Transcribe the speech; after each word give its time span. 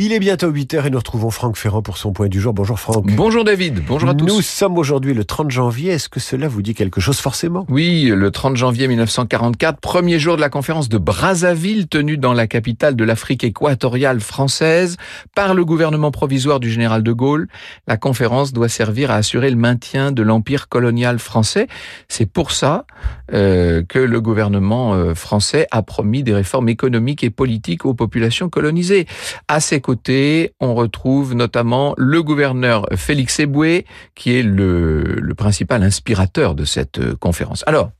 Il 0.00 0.12
est 0.12 0.20
bientôt 0.20 0.52
8h 0.52 0.86
et 0.86 0.90
nous 0.90 0.98
retrouvons 0.98 1.30
Franck 1.30 1.56
Ferrand 1.56 1.82
pour 1.82 1.98
son 1.98 2.12
point 2.12 2.28
du 2.28 2.40
jour. 2.40 2.52
Bonjour 2.52 2.78
Franck. 2.78 3.04
Bonjour 3.16 3.42
David, 3.42 3.82
bonjour 3.84 4.08
à 4.08 4.14
tous. 4.14 4.26
Nous 4.26 4.42
sommes 4.42 4.78
aujourd'hui 4.78 5.12
le 5.12 5.24
30 5.24 5.50
janvier. 5.50 5.90
Est-ce 5.90 6.08
que 6.08 6.20
cela 6.20 6.46
vous 6.46 6.62
dit 6.62 6.72
quelque 6.72 7.00
chose 7.00 7.18
forcément? 7.18 7.66
Oui, 7.68 8.04
le 8.14 8.30
30 8.30 8.56
janvier 8.56 8.86
1944, 8.86 9.80
premier 9.80 10.20
jour 10.20 10.36
de 10.36 10.40
la 10.40 10.50
conférence 10.50 10.88
de 10.88 10.98
Brazzaville 10.98 11.88
tenue 11.88 12.16
dans 12.16 12.32
la 12.32 12.46
capitale 12.46 12.94
de 12.94 13.02
l'Afrique 13.02 13.42
équatoriale 13.42 14.20
française 14.20 14.98
par 15.34 15.52
le 15.54 15.64
gouvernement 15.64 16.12
provisoire 16.12 16.60
du 16.60 16.70
général 16.70 17.02
de 17.02 17.10
Gaulle. 17.10 17.48
La 17.88 17.96
conférence 17.96 18.52
doit 18.52 18.68
servir 18.68 19.10
à 19.10 19.16
assurer 19.16 19.50
le 19.50 19.56
maintien 19.56 20.12
de 20.12 20.22
l'empire 20.22 20.68
colonial 20.68 21.18
français. 21.18 21.66
C'est 22.06 22.30
pour 22.30 22.52
ça 22.52 22.84
euh, 23.34 23.82
que 23.82 23.98
le 23.98 24.20
gouvernement 24.20 24.94
euh, 24.94 25.16
français 25.16 25.66
a 25.72 25.82
promis 25.82 26.22
des 26.22 26.34
réformes 26.34 26.68
économiques 26.68 27.24
et 27.24 27.30
politiques 27.30 27.84
aux 27.84 27.94
populations 27.94 28.48
colonisées. 28.48 29.08
À 29.48 29.58
ses 29.58 29.80
côté, 29.88 30.52
on 30.60 30.74
retrouve 30.74 31.34
notamment 31.34 31.94
le 31.96 32.22
gouverneur 32.22 32.86
Félix 32.94 33.40
Eboué, 33.40 33.86
qui 34.14 34.34
est 34.34 34.42
le, 34.42 35.02
le 35.02 35.34
principal 35.34 35.82
inspirateur 35.82 36.54
de 36.54 36.66
cette 36.66 36.98
euh, 36.98 37.16
conférence. 37.16 37.64
Alors, 37.66 37.92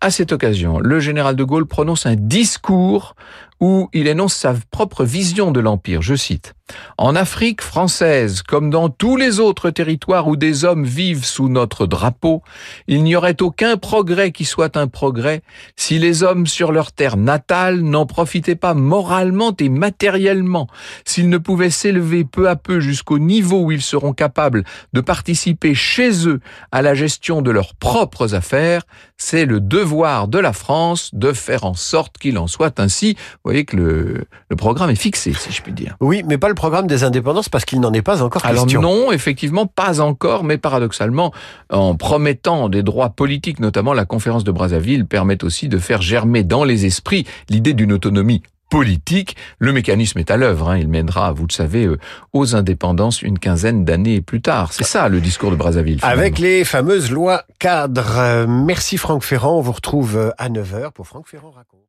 à 0.00 0.10
cette 0.10 0.32
occasion, 0.32 0.78
le 0.78 0.98
général 0.98 1.36
de 1.36 1.44
Gaulle 1.44 1.66
prononce 1.66 2.06
un 2.06 2.16
discours 2.16 3.14
où 3.60 3.90
il 3.92 4.06
énonce 4.06 4.34
sa 4.34 4.54
propre 4.70 5.04
vision 5.04 5.50
de 5.50 5.60
l'Empire. 5.60 6.00
Je 6.00 6.14
cite. 6.14 6.54
En 6.98 7.16
Afrique 7.16 7.62
française, 7.62 8.42
comme 8.42 8.70
dans 8.70 8.88
tous 8.88 9.16
les 9.16 9.40
autres 9.40 9.70
territoires 9.70 10.28
où 10.28 10.36
des 10.36 10.64
hommes 10.64 10.84
vivent 10.84 11.24
sous 11.24 11.48
notre 11.48 11.86
drapeau, 11.86 12.42
il 12.86 13.02
n'y 13.02 13.16
aurait 13.16 13.42
aucun 13.42 13.76
progrès 13.76 14.30
qui 14.30 14.44
soit 14.44 14.76
un 14.76 14.86
progrès 14.86 15.42
si 15.76 15.98
les 15.98 16.22
hommes 16.22 16.46
sur 16.46 16.72
leur 16.72 16.92
terre 16.92 17.16
natale 17.16 17.80
n'en 17.80 18.06
profitaient 18.06 18.54
pas 18.54 18.74
moralement 18.74 19.54
et 19.58 19.68
matériellement, 19.68 20.68
s'ils 21.04 21.28
ne 21.28 21.38
pouvaient 21.38 21.70
s'élever 21.70 22.24
peu 22.24 22.48
à 22.48 22.56
peu 22.56 22.80
jusqu'au 22.80 23.18
niveau 23.18 23.64
où 23.64 23.72
ils 23.72 23.82
seront 23.82 24.12
capables 24.12 24.64
de 24.92 25.00
participer 25.00 25.74
chez 25.74 26.28
eux 26.28 26.40
à 26.70 26.82
la 26.82 26.94
gestion 26.94 27.42
de 27.42 27.50
leurs 27.50 27.74
propres 27.74 28.34
affaires, 28.34 28.82
c'est 29.20 29.44
le 29.44 29.60
devoir 29.60 30.28
de 30.28 30.38
la 30.38 30.52
France 30.54 31.10
de 31.12 31.32
faire 31.32 31.64
en 31.64 31.74
sorte 31.74 32.16
qu'il 32.16 32.38
en 32.38 32.46
soit 32.46 32.80
ainsi. 32.80 33.14
Vous 33.14 33.40
voyez 33.44 33.64
que 33.66 33.76
le, 33.76 34.24
le 34.48 34.56
programme 34.56 34.88
est 34.90 34.94
fixé, 34.96 35.34
si 35.34 35.52
je 35.52 35.60
puis 35.62 35.72
dire. 35.72 35.96
Oui, 36.00 36.22
mais 36.26 36.38
pas 36.38 36.48
le 36.48 36.54
programme 36.54 36.86
des 36.86 37.04
indépendances 37.04 37.50
parce 37.50 37.66
qu'il 37.66 37.80
n'en 37.80 37.92
est 37.92 38.02
pas 38.02 38.22
encore 38.22 38.44
Alors 38.46 38.64
question. 38.64 38.80
non, 38.80 39.12
effectivement, 39.12 39.66
pas 39.66 40.00
encore, 40.00 40.42
mais 40.42 40.56
paradoxalement, 40.56 41.32
en 41.70 41.94
promettant 41.94 42.70
des 42.70 42.82
droits 42.82 43.10
politiques, 43.10 43.60
notamment 43.60 43.92
la 43.92 44.06
conférence 44.06 44.42
de 44.42 44.52
Brazzaville, 44.52 45.04
permet 45.06 45.44
aussi 45.44 45.68
de 45.68 45.78
faire 45.78 46.00
germer 46.00 46.42
dans 46.42 46.64
les 46.64 46.86
esprits 46.86 47.26
l'idée 47.50 47.74
d'une 47.74 47.92
autonomie 47.92 48.42
politique. 48.70 49.36
Le 49.58 49.72
mécanisme 49.72 50.18
est 50.18 50.30
à 50.30 50.36
l'œuvre. 50.36 50.70
Hein. 50.70 50.78
Il 50.78 50.88
mènera, 50.88 51.32
vous 51.32 51.46
le 51.46 51.52
savez, 51.52 51.84
euh, 51.84 51.98
aux 52.32 52.54
indépendances 52.54 53.20
une 53.20 53.38
quinzaine 53.38 53.84
d'années 53.84 54.22
plus 54.22 54.40
tard. 54.40 54.72
C'est 54.72 54.84
ça 54.84 55.08
le 55.08 55.20
discours 55.20 55.50
de 55.50 55.56
Brazzaville. 55.56 55.98
Avec 56.02 56.38
les 56.38 56.64
fameuses 56.64 57.10
lois 57.10 57.44
cadres. 57.58 58.18
Euh, 58.18 58.46
Merci 58.46 58.96
Franck 58.96 59.24
Ferrand. 59.24 59.58
On 59.58 59.60
vous 59.60 59.72
retrouve 59.72 60.16
euh, 60.16 60.30
à 60.38 60.48
9h 60.48 60.92
pour 60.92 61.06
Franck 61.06 61.28
Ferrand 61.28 61.50
raconte. 61.50 61.80